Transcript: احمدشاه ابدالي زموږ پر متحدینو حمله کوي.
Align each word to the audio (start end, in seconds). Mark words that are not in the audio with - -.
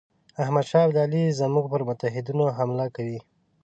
احمدشاه 0.43 0.83
ابدالي 0.87 1.23
زموږ 1.39 1.65
پر 1.73 1.81
متحدینو 1.89 2.45
حمله 2.57 2.85
کوي. 2.95 3.19